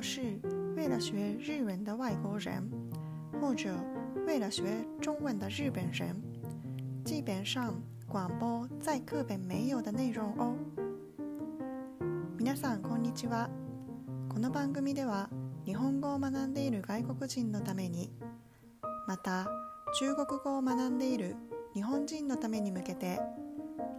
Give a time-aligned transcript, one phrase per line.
[0.00, 0.22] 要是
[0.76, 2.66] 为了学日文的外国人，
[3.38, 3.76] 或者
[4.26, 4.64] 为了学
[4.98, 6.16] 中文的日本人，
[7.04, 7.74] 基本上
[8.08, 10.56] 广播在课本没有的内容哦。
[12.38, 13.50] 皆さんこんにちは。
[14.30, 15.28] この番組では
[15.66, 18.10] 日本語を学んでいる外国人のために、
[19.06, 19.46] また
[19.98, 21.36] 中国語を学んでいる
[21.74, 23.20] 日本人のために向けて、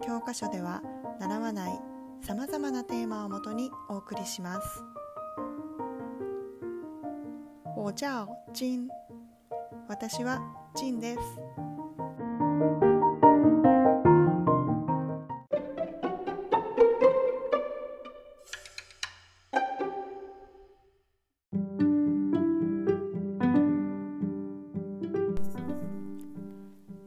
[0.04, 0.82] 教科書では
[1.20, 1.80] 習わない
[2.24, 4.84] さまざまなテーマをもとにお送りします。
[7.82, 8.88] 我叫金。
[9.88, 10.40] 私は
[10.76, 11.20] ジンです。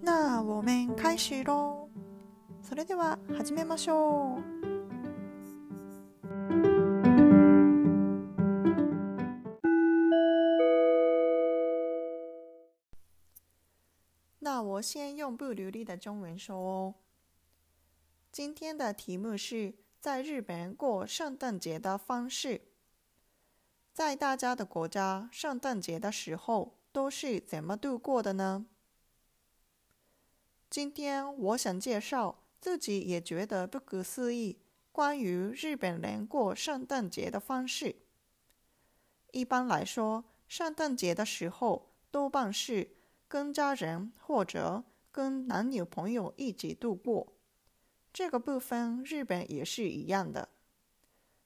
[0.03, 1.89] 那我们开始喽。
[2.61, 4.54] それでは始めましょう。
[15.25, 16.95] 用不流利的中文说哦。
[18.31, 22.61] 今天的题目是在日本过圣诞节的方式。
[23.95, 28.67] 在大家的国家，圣诞节的时候都是怎么度过的呢？
[30.69, 34.59] 今天我想介绍自己也觉得不可思议
[34.93, 37.97] 关于日本人过圣诞节的方式。
[39.33, 42.91] 一般来说，圣诞节的时候多半是。
[43.27, 47.35] 跟家人或者跟男女朋友一起度过，
[48.13, 50.49] 这个部分日本也是一样的。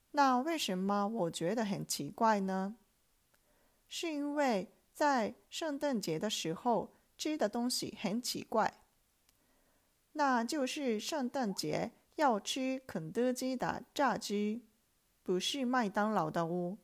[0.09, 2.77] 那为什么我觉得很奇怪呢？
[3.87, 8.81] 是因为在圣诞节的时候吃的东西很奇怪，
[10.13, 14.63] 那就是圣诞节要吃肯德基的炸鸡，
[15.21, 16.79] 不是麦当劳的哦，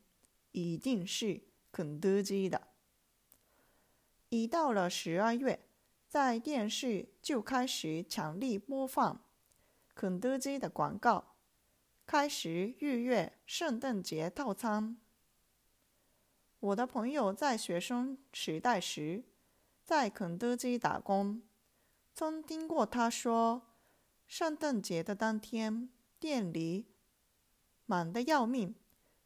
[0.51, 1.41] 一定是
[1.71, 2.67] 肯德基的。
[4.29, 5.59] 一到了十二月，
[6.07, 9.21] 在电视就开始强力播放
[9.93, 11.35] 肯德基的广告，
[12.05, 14.97] 开始预约圣诞节套餐。
[16.59, 19.23] 我的朋友在学生时代时
[19.83, 21.41] 在肯德基打工，
[22.13, 23.61] 曾听过他说，
[24.25, 25.89] 圣诞节的当天
[26.19, 26.85] 店里
[27.85, 28.73] 满的要命，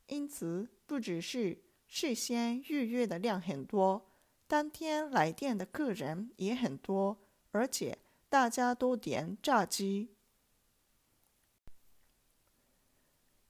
[0.08, 4.09] 因此不只是事先预约的量很多。
[4.50, 7.20] 当天来店的客人也很多，
[7.52, 8.00] 而且
[8.30, 10.10] 大家都点炸鸡。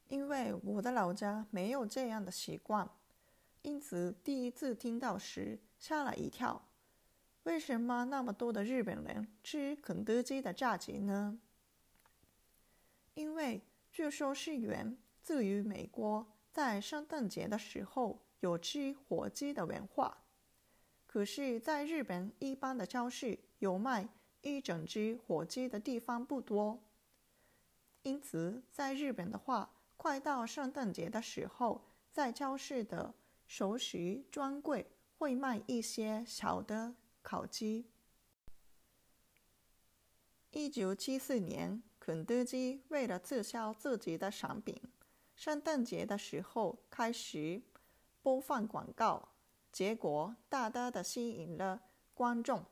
[0.08, 2.90] 因为我的老家没有这样的习惯，
[3.62, 6.68] 因此第一次听到时吓了一跳。
[7.44, 11.40] 为什么那么多的日本人吃肯德基的炸鸡呢？
[13.14, 20.18] 因为据说是源自于美国，在圣诞节的时候有吃火鸡的文化。
[21.12, 24.08] 可是，在日本，一般的超市有卖
[24.42, 26.78] 一整只火鸡的地方不多，
[28.02, 33.12] 因此，在日本的话，快到圣诞节的时候，在超市的
[33.48, 34.86] 熟食专柜
[35.18, 37.86] 会卖一些小的烤鸡。
[40.52, 44.80] 一九七四年，肯德基为了促销自己的产品，
[45.34, 47.60] 圣诞节的时候开始
[48.22, 49.30] 播放广告。
[49.72, 51.82] 结果大大的吸引了
[52.14, 52.64] 观众。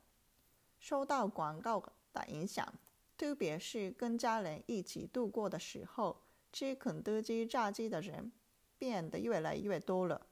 [0.79, 1.83] 受到广告
[2.13, 2.73] 的影响，
[3.17, 6.23] 特别是跟家人一起度过的时候，
[6.53, 8.31] 吃肯德基炸鸡的人
[8.79, 10.27] 变得越来越多了。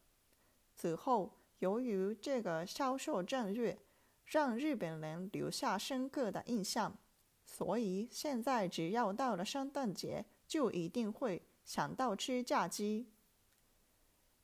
[0.75, 3.79] 此后，由于这个销售战略
[4.25, 6.97] 让日本人留下深刻的印象，
[7.45, 13.07] 所以现在只要到了圣诞节，就一定会想到吃炸鸡。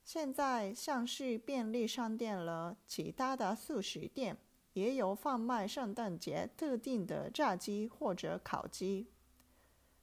[0.05, 4.37] 现在像是便利商店了，其他的素食店
[4.73, 9.07] 也有贩卖圣诞节特定的炸鸡或者烤鸡。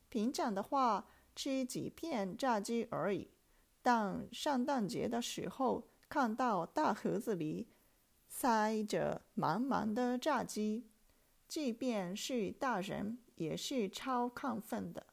[0.07, 1.05] 平常的话
[1.35, 3.29] 吃几片炸鸡而已，
[3.81, 7.67] 但圣诞节的时候看到大盒子里
[8.27, 10.87] 塞着满满的炸鸡，
[11.47, 15.05] 即便是大人也是超亢奋的。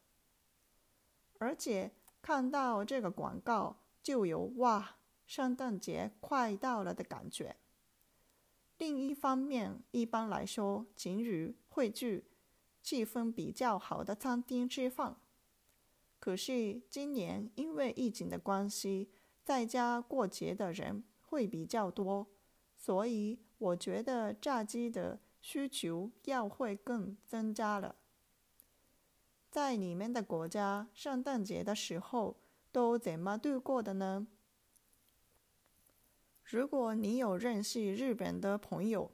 [1.39, 1.91] 而且
[2.21, 3.83] 看到这个广告。
[4.07, 4.95] 就有哇，
[5.25, 7.57] 圣诞节快到了的感觉。
[8.77, 12.23] 另一方面，一般来说，情侣会去
[12.81, 15.17] 气氛比较好的餐厅吃饭。
[16.21, 19.09] 可是今年因为疫情的关系，
[19.43, 22.27] 在家过节的人会比较多，
[22.77, 27.97] 所以我觉得炸鸡的需求要会更增加了。
[29.51, 32.37] 在你们的国家，圣诞节的时候。
[32.77, 34.27] 都怎么度过的呢？
[36.43, 39.11] 如果你有认识日本的朋友，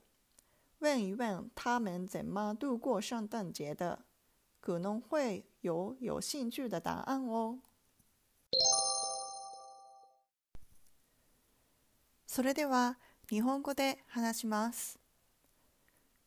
[0.80, 4.04] 问一问他们怎么度过圣诞节的，
[4.60, 7.62] 可能会有有兴趣的答案哦。
[12.27, 12.98] それでは
[13.30, 15.00] 日本語で話します。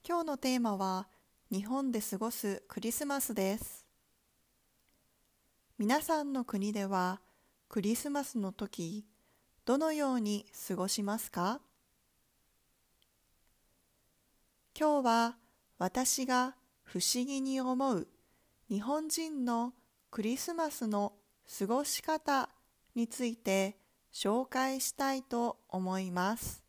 [0.02, 1.06] 今日のテーマは
[1.52, 3.84] 日本で過ごすクリスマスです。
[5.76, 7.20] 皆さんの国では
[7.68, 9.04] クリスマスの時
[9.64, 11.60] どのように過ごしますか？
[14.78, 15.36] 今日は
[15.76, 16.54] 私が
[16.84, 18.06] 不思議に思う
[18.70, 19.72] 日本人の
[20.10, 21.14] クリスマスの
[21.58, 22.48] 過ごし方
[22.94, 23.76] について
[24.12, 26.62] 紹介したいと思います。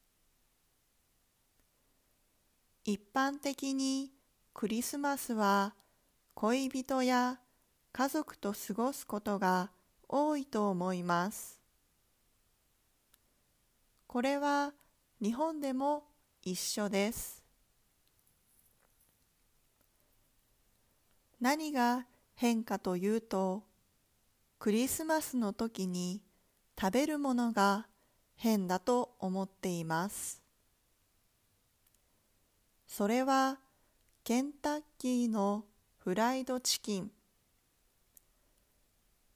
[2.83, 4.11] 一般的に
[4.53, 5.75] クリスマスは
[6.33, 7.39] 恋人や
[7.93, 9.69] 家族と過ごすことが
[10.09, 11.59] 多いと思います。
[14.07, 14.74] これは
[15.21, 16.04] 日本でも
[16.42, 17.44] 一緒です。
[21.39, 22.06] 何が
[22.36, 23.63] 変かというと、
[24.59, 26.21] クリスマスの時に
[26.80, 27.88] 食べるものが
[28.36, 30.42] 変だと思っています。
[32.88, 33.60] それは
[34.24, 35.65] ケンタッキーの
[35.98, 37.12] フライドチキン、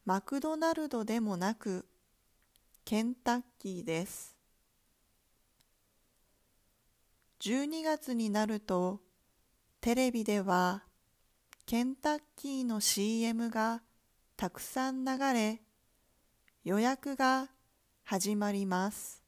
[0.04, 1.86] マクドナルドでもなく
[2.86, 4.36] ケンタッキーです。
[7.40, 9.00] 12月になると
[9.80, 10.84] テレビでは
[11.68, 13.84] ケンタッキーの CM が
[14.38, 15.62] たくさん流れ
[16.64, 17.50] 予約が
[18.04, 19.24] 始まります。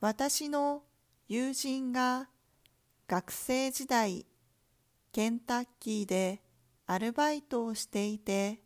[0.00, 0.82] 私の
[1.28, 2.28] 友人が
[3.06, 4.24] 学生時代
[5.12, 6.40] ケンタッキーで
[6.88, 8.60] アルバイトをしていて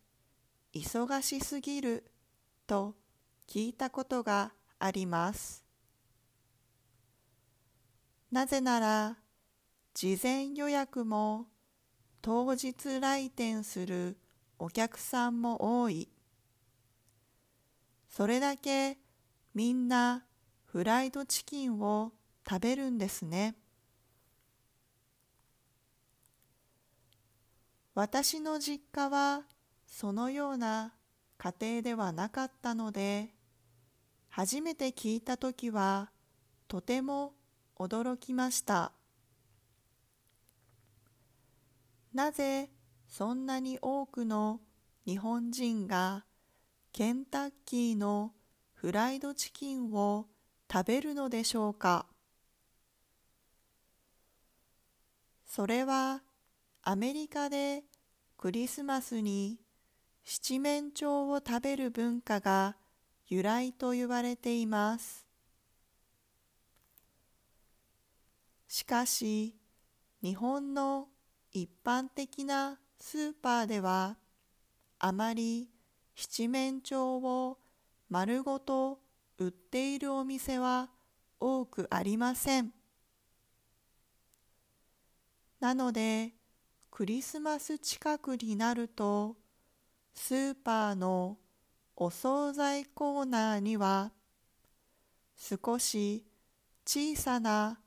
[0.73, 2.11] 忙しすぎる
[2.67, 2.95] と
[3.47, 5.65] 聞いたことがあります。
[8.31, 9.17] なぜなら
[9.93, 11.47] 事前予約も
[12.21, 14.17] 当日来店する
[14.59, 16.07] お客さんも多い。
[18.07, 18.99] それだけ
[19.55, 20.25] みんな
[20.65, 22.13] フライドチキンを
[22.47, 23.55] 食べるんですね。
[28.01, 29.43] 私の実家は
[29.85, 30.91] そのような
[31.37, 33.29] 家庭ではなかったので、
[34.27, 36.09] 初めて聞いたときは
[36.67, 37.33] とても
[37.77, 38.91] 驚きました。
[42.11, 42.71] なぜ
[43.07, 44.61] そんなに多くの
[45.05, 46.25] 日本人が
[46.93, 48.31] ケンタッキーの
[48.73, 50.25] フライドチキンを
[50.73, 52.07] 食べるのでしょうか
[55.45, 56.23] それは
[56.81, 57.83] アメリカで
[58.41, 59.59] クリスマスに
[60.25, 62.75] 七面鳥を食べる文化が
[63.27, 65.27] 由来と言われています。
[68.67, 69.53] しかし
[70.23, 71.09] 日本の
[71.51, 74.17] 一般的なスーパーでは
[74.97, 75.69] あまり
[76.15, 77.59] 七面鳥を
[78.09, 79.01] 丸ごと
[79.37, 80.89] 売っているお店は
[81.39, 82.73] 多くありません。
[85.59, 86.40] なので
[87.01, 89.35] クリスマス近くになると
[90.13, 91.39] スーパーの
[91.95, 94.11] お惣菜コーナーには
[95.35, 96.23] 少し
[96.85, 97.79] 小さな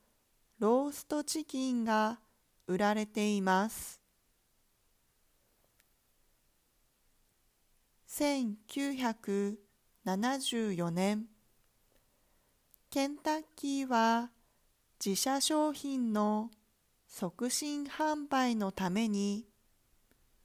[0.59, 2.19] ローストチキンが
[2.67, 4.01] 売られています。
[8.09, 11.27] 1974年、
[12.91, 14.33] ケンタッキーは
[14.99, 16.51] 自社商品の
[17.17, 19.47] 促進販売のために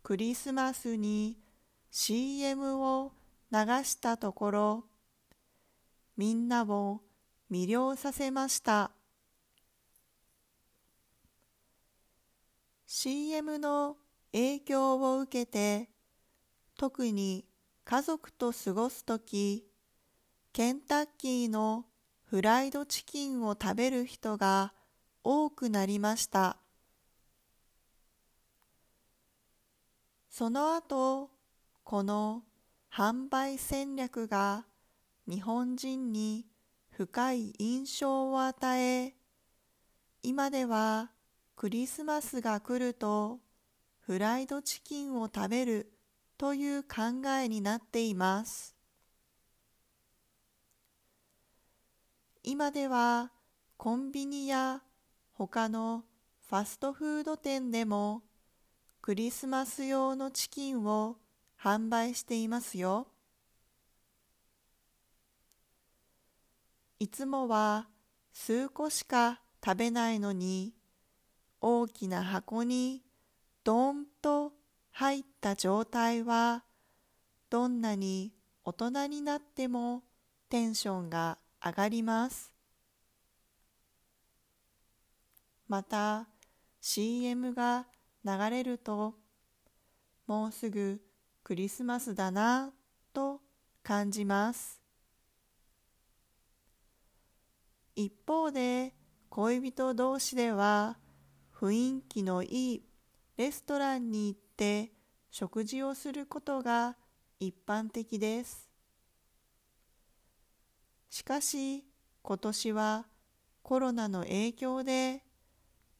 [0.03, 1.35] クリスマスに
[1.89, 3.11] CM を
[3.51, 4.83] 流したところ
[6.15, 7.01] みんなを
[7.51, 8.91] 魅了させました。
[12.85, 13.97] CM の
[14.31, 15.89] 影響を受けて
[16.77, 17.45] 特に
[17.83, 19.65] 家族と過ごすとき
[20.53, 21.85] ケンタッキーの
[22.25, 24.73] フライドチキンを食べる人が
[25.23, 26.57] 多くなりました
[30.29, 31.29] その後
[31.83, 32.43] この
[32.91, 34.65] 販売戦略が
[35.27, 36.45] 日本人に
[36.91, 39.13] 深い印象を与え
[40.23, 41.11] 今では
[41.55, 43.39] クリスマスが来ると
[43.99, 45.91] フライドチキンを食べる
[46.38, 48.75] という考えになっています。
[52.43, 53.31] 今では
[53.77, 54.81] コンビニや
[55.48, 56.03] 他の
[56.50, 58.24] ファストフード店でも
[59.01, 61.15] クリスマス用のチキンを
[61.58, 63.08] 販売していますよ。
[67.00, 67.88] いつもは
[68.34, 70.74] 数個しか食べないのに、
[71.62, 73.01] 大きな箱に
[73.63, 74.51] ドンと
[74.91, 76.65] 入った状態は、
[77.50, 78.34] どんなに
[78.65, 80.03] 大人になっても
[80.50, 82.58] テンションが上がります。
[85.69, 86.27] また
[86.81, 87.85] CM が
[88.25, 89.13] 流れると
[90.25, 90.99] もうすぐ
[91.43, 92.73] クリスマスだな
[93.13, 93.39] と
[93.83, 94.81] 感じます。
[97.95, 98.93] 一方で
[99.29, 100.97] 恋人同士では
[101.55, 102.83] 雰囲気のいい
[103.38, 104.91] レストランに行って
[105.29, 106.95] 食事をすることが
[107.39, 108.69] 一般的です。
[111.09, 111.85] しかし
[112.21, 113.05] 今年は
[113.61, 115.23] コロナの影響で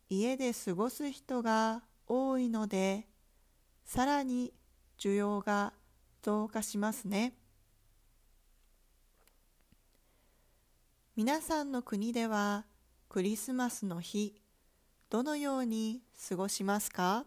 [0.10, 3.08] 家で過ごす人が多いので
[3.86, 4.54] さらに
[5.00, 5.74] 需要が
[6.24, 7.34] 増加しますね。
[11.16, 12.66] 皆さんの国では
[13.08, 14.36] クリスマスの日
[15.10, 17.26] どのように過ごしますか？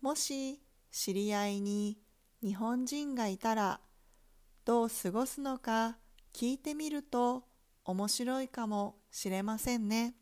[0.00, 1.96] もし知り合いに
[2.42, 3.80] 日本人がいたら
[4.64, 5.96] どう過ごすのか
[6.34, 7.44] 聞いてみると
[7.84, 10.14] 面白いかもしれませんね。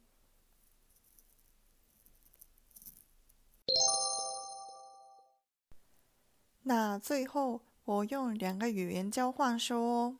[6.65, 10.17] 那最後我用两个语言交换说哦。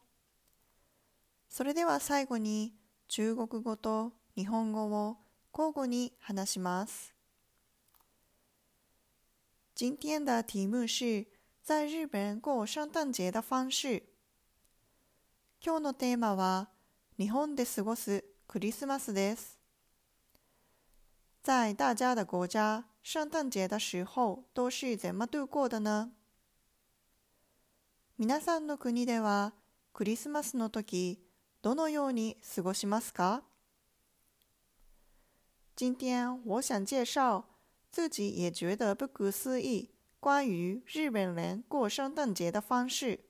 [1.49, 2.75] それでは最後に
[3.09, 5.17] 中国語と日本語を
[5.53, 7.15] 交互に話します。
[9.75, 11.27] 今天的题目是
[11.63, 14.13] 在日本过圣诞节的方式。
[15.61, 16.69] 今日のテーマは
[17.21, 19.59] 日本で過ごすクリスマスです。
[21.43, 26.13] 在大家的国家，圣诞节的时候都是怎么度过的呢？
[28.19, 29.53] 皆さんの国では
[29.93, 31.21] クリスマスの時
[31.61, 33.43] どのように過ごしますか？
[35.77, 37.45] 今天我想介绍
[37.93, 43.27] 自己也觉得不可思议关于日本人过圣诞节的方式。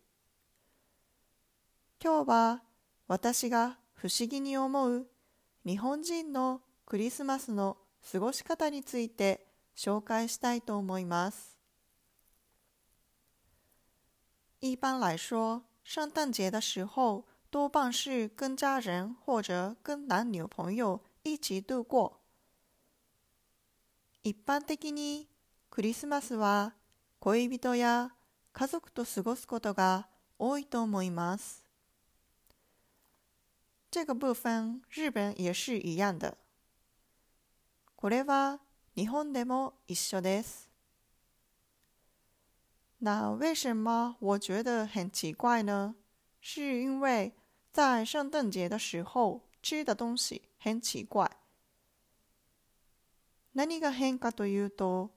[1.99, 2.63] 今日は
[3.09, 5.07] 私が不思議に思う
[5.67, 7.77] 日本人のクリスマスの
[8.11, 11.59] 過ごし方について紹介したいと思います。
[14.63, 22.23] 一般来说，圣诞节的时候多半是跟家人或者跟男女朋友一起度过。
[24.23, 25.29] 一般的に
[25.69, 26.73] クリスマスは
[27.19, 28.15] 恋人や
[28.55, 31.60] 家族と過ごすことが多いと思います。
[33.91, 36.39] 这个部分日本也是一样的。
[37.97, 38.61] これは
[38.95, 40.69] 日本でも一緒です。
[42.99, 45.97] 那为什么我觉得很奇怪呢？
[46.41, 47.35] 是因为
[47.73, 51.29] 在圣诞节的时候吃的东西很奇怪。
[53.53, 55.11] 何が変かというと、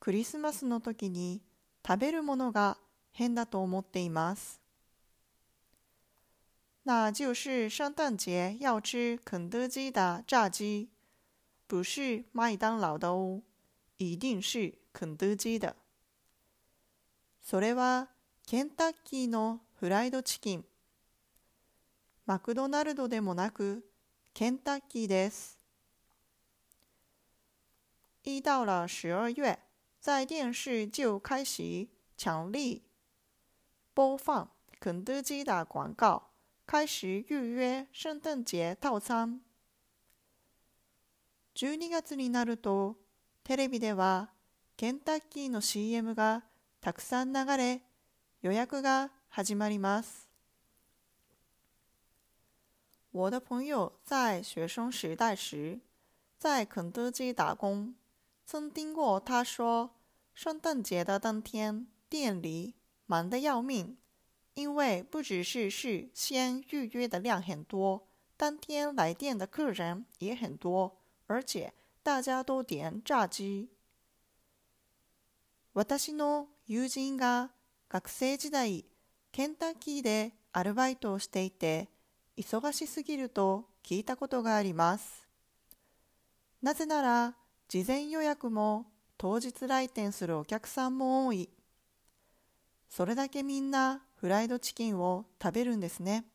[0.00, 1.40] クリスマスの時に
[1.86, 2.78] 食べるものが
[3.12, 4.59] 変だと思っています。
[6.89, 10.89] 那就是圣诞节要吃肯德基的炸鸡，
[11.67, 13.41] 不是麦当劳的哦，
[13.97, 15.75] 一定是肯德基的。
[17.43, 18.09] それは
[18.45, 20.65] ケンタッキーのフライドチキン。
[22.27, 23.83] マクドナルドでもなく
[24.33, 25.57] ケンタッキーです。
[28.23, 29.57] 一到了十二月，
[29.99, 32.83] 在电视就开始强力
[33.93, 36.28] 播放肯德基的广告。
[36.70, 39.40] 開始預約聖誕節套餐。
[41.56, 42.94] 12月になると
[43.42, 44.30] テレビでは
[44.76, 46.44] ケンタッキーの CM が
[46.80, 47.82] たくさん流れ
[48.42, 50.28] 予約が始まります。
[53.10, 55.80] 我的朋友在学生时代时
[56.38, 57.96] 在肯德基打工，
[58.46, 59.90] 曾听过他说，
[60.34, 63.96] 圣诞节的当天店里忙得要命，
[64.54, 73.70] 因为不只是事先预约的量很多，当天来店的客人也很多，而且大家都点炸鸡。
[75.72, 77.50] 私の友人が
[77.88, 78.84] 学生時代
[79.30, 81.88] ケンタッキーでアルバイトをしていて
[82.36, 85.28] 忙しすぎると聞いたことがあります。
[86.60, 87.36] なぜなら
[87.68, 91.48] 事前予約も当日来店するお客さんも多い。
[92.88, 96.26] それだけみんなフライドチキンを食べるんですね。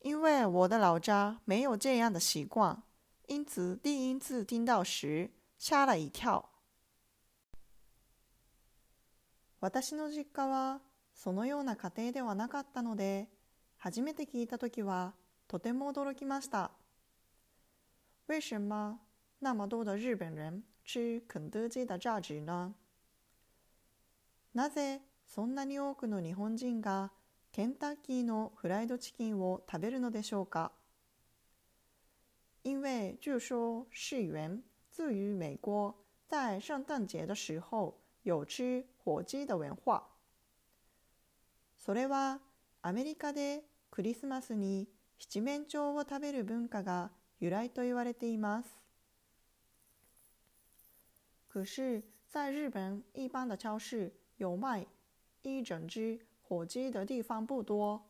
[0.00, 2.82] 因为我的老家没有这样的习惯，
[3.26, 6.48] 因此第一次听到时吓了一跳。
[9.60, 10.80] 私の実家は
[11.12, 13.28] そのような家庭ではなかったので、
[13.76, 15.12] 初めて聞いたときは
[15.46, 16.70] とても驚きました。
[18.26, 19.00] 为什么？
[19.40, 22.72] 那么多的日本人吃肯德基的炸鸡呢？
[24.54, 27.12] なぜそんなに多くの日本人が
[27.52, 30.72] ケンタッキーのフライドチキンを食べるのでしょうか？
[32.64, 35.94] 因为据说世元自于美国
[36.26, 40.08] 在圣诞节的时候有吃火鸡的文化。
[41.78, 42.40] それは
[42.82, 48.68] アメリカでクリスマスに七面鳥を食べる文化が由来と言われています。
[51.48, 54.86] 可是，在日本一般的超市有卖
[55.56, 58.02] 一整只火鸡的地方不多。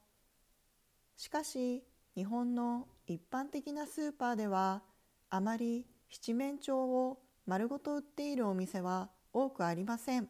[1.17, 4.83] しかし、日本の一般的なスーパーでは
[5.31, 10.29] あまり七面鳥を丸ごと売っているお店は多くありません。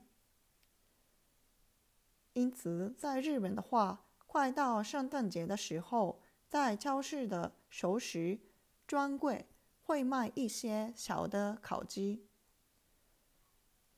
[2.35, 8.39] 因此，在日本的话，快到圣诞节的时候，在超市的熟食
[8.87, 9.47] 专柜
[9.83, 12.25] 会卖一些小的烤鸡。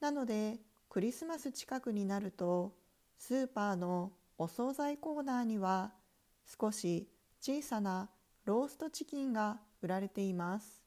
[0.00, 2.72] なので、クリスマス近くになると、
[3.20, 5.92] スーパーのお惣菜コーナーには
[6.58, 7.06] 少し
[7.38, 8.08] 小さな
[8.46, 10.82] ローストチキンが売られています。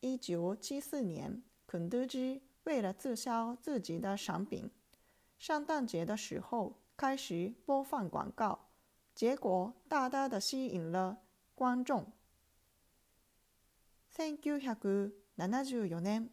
[0.00, 4.70] 一九七四年，肯德基为了滞销自己的商品。
[5.36, 8.60] 圣诞节的时候开始播放广告，
[9.16, 11.18] 结果大大的吸引了
[11.56, 12.12] 观众。
[14.16, 16.30] 1974年、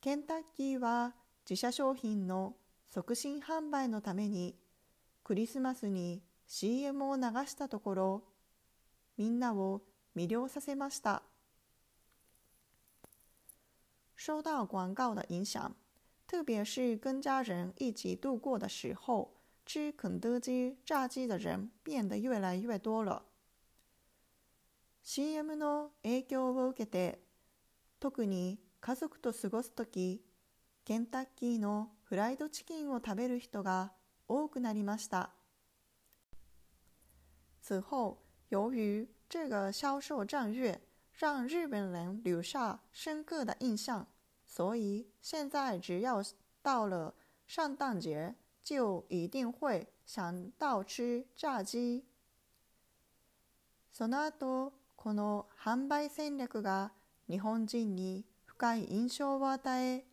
[0.00, 1.14] ケンタッキーは
[1.48, 2.56] 自社商品の
[2.92, 4.56] 促進販売のために
[5.22, 8.24] クリスマスに CM を流したところ、
[9.16, 9.82] みんなを
[10.16, 11.22] 魅了させました。
[14.16, 15.76] 受到广告的影响。
[16.26, 19.28] 特别是跟家人一起度过的时候，
[19.64, 23.22] 吃肯德基炸鸡的人变得越来越多了。
[25.04, 27.20] CM の影響を受けて、
[28.00, 30.25] 特に家族と過ごすとき、
[30.86, 33.90] ケンタッキーのフライドチキンを食べる人が
[34.28, 35.30] 多くなりました。
[37.60, 38.18] 此后，
[38.50, 40.80] 由于这个销售战略
[41.12, 44.06] 让日本人留下深刻的印象。
[44.46, 46.22] 所以现在只要
[46.62, 47.14] 到了
[47.48, 52.04] 圣诞节，就一定会想到吃炸鸡。
[53.90, 56.92] その後、この販売戦略が
[57.26, 60.04] 日本人に深い印象を与え、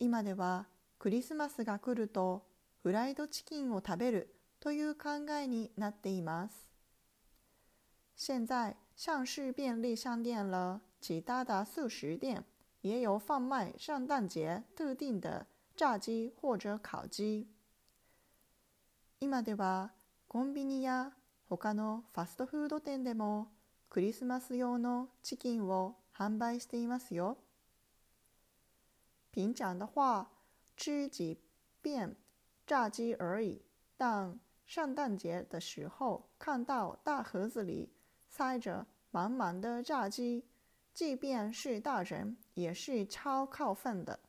[0.00, 0.66] 今では
[0.98, 2.44] クリスマスが来ると
[2.82, 6.68] フライドチキンを食べるという考えになっています。
[8.16, 12.44] 现在像是便利商店了，其他的素食店。
[12.82, 17.48] 也有贩卖圣诞节特定的炸鸡或者烤鸡。
[19.18, 19.90] 今では
[20.28, 21.12] コンビニや
[21.48, 23.48] 他のファストフード店でも
[23.90, 27.38] クリスマス用のチキンを販売していますよ。
[29.31, 30.31] 平常的话，
[30.75, 31.39] 吃几
[31.81, 32.15] 遍
[32.65, 33.61] 炸鸡而已，
[33.97, 37.91] 但圣诞节的时候看到大盒子里
[38.29, 40.45] 塞着满满的炸鸡。
[40.93, 44.19] 即便是大人，也是超亢奋的。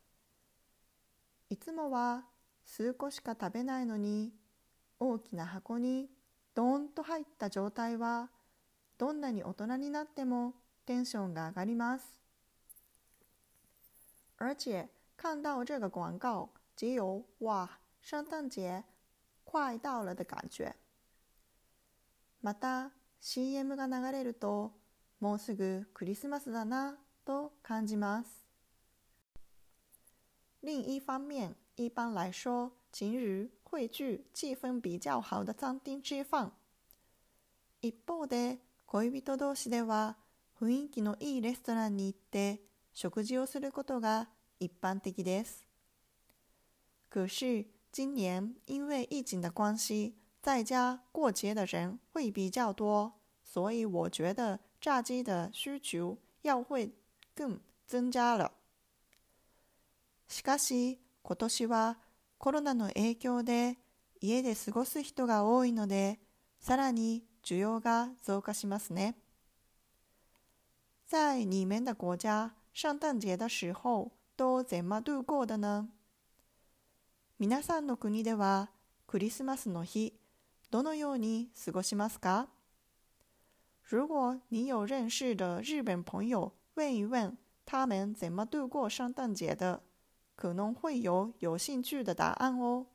[1.47, 2.23] いつもは
[2.65, 4.33] 数個しか食べないのに、
[4.97, 6.09] 大きな箱に
[6.55, 8.31] ドーンと入った状態は、
[8.97, 10.55] どんなに大人になっても
[10.87, 12.17] テンションが上がります。
[14.40, 18.84] 而且看到这个广告，只有哇，圣诞节
[19.44, 20.74] 快到了的感觉。
[22.40, 24.72] また CM が流れると。
[25.20, 28.42] もうすぐクリスマスだなと感じます。
[30.62, 36.52] 另一方面，一般来说，情侣会去气氛比较好的餐厅吃饭。
[37.82, 40.16] 一方で、恋人同士では
[40.58, 45.66] 雰囲気のいいレストランに行って食事をすることが一般的です。
[47.08, 56.92] 可是今年因为疫情的关系，在家过节的人会比较多，所以我觉得炸鸡的需求要会
[57.34, 58.52] 更增加了。
[60.28, 61.98] しかし、今年は
[62.38, 63.76] コロナの影響で
[64.20, 66.20] 家で過ごす人が多いので、
[66.60, 69.16] さらに需要が増加しますね。
[71.06, 75.88] 在你们的国家，圣诞节的时候都怎么度过的呢？
[77.38, 78.70] 皆さんの国では
[79.06, 80.14] クリスマスの日、
[80.70, 82.48] どのように過ごしますか？
[83.82, 89.82] 如果你有认识的日本朋友，问一问他们怎么度过圣诞节的，
[90.36, 92.86] 可能会有有兴趣的答案哦。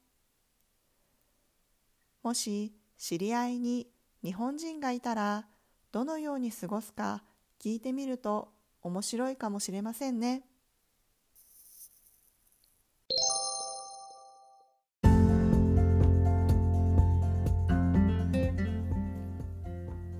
[2.23, 3.91] もし知り合いに
[4.23, 5.47] 日本人がいたら
[5.91, 7.23] どのように過ごすか
[7.59, 8.54] 聞いてみると
[8.85, 10.43] 面白いかもしれませんね。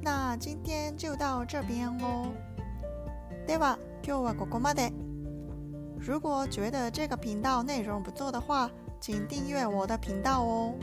[0.02, 2.34] 那今天就到这边哦。
[3.46, 4.92] では今日はここまで。
[6.00, 10.74] 如果觉得这个频道内容不错的话，请订阅我的频道哦。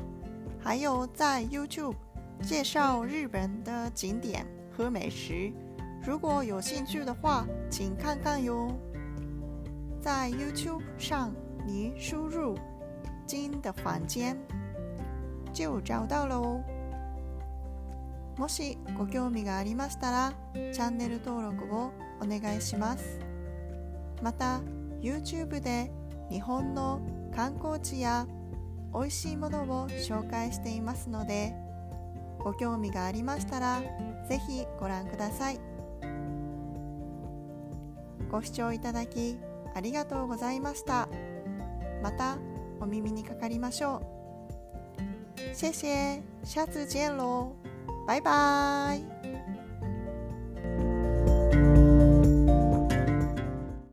[0.60, 1.96] 还有在 YouTube
[2.42, 5.52] 介绍日本的景点和美食，
[6.04, 8.72] 如果有兴趣的话，请看看哟。
[10.00, 11.30] 在 YouTube 上，
[11.64, 12.56] 你输入
[13.24, 14.36] “金的房间”
[15.54, 16.60] 就找到了哦。
[18.36, 20.32] もしご興味がありましたら、
[20.72, 23.20] チャンネル登録をお願いします。
[24.20, 24.60] また、
[25.00, 25.92] YouTube で
[26.28, 27.00] 日本の
[27.32, 28.26] 観光地や
[28.92, 31.54] 美味しいものを紹介していますので、
[32.42, 33.80] ご興味がありましたら、
[34.28, 35.71] ぜひご覧ください。
[38.32, 39.38] ご視聴いただき
[39.74, 41.08] ありがとうございました。
[42.02, 42.38] また
[42.80, 45.54] お耳にかかりましょう。
[45.54, 47.52] 谢谢，下次见喽。
[48.06, 49.11] 拜拜。